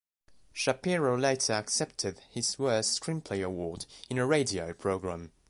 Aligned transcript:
Shapiro 0.51 1.15
later 1.15 1.53
accepted 1.53 2.21
his 2.31 2.57
Worst 2.57 2.99
Screenplay 2.99 3.45
award 3.45 3.85
in 4.09 4.17
a 4.17 4.25
radio 4.25 4.73
program. 4.73 5.31